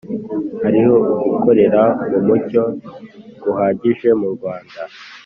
[0.63, 2.63] Hariho ugukorera mu mucyo
[3.43, 4.79] guhagije mu Rwanda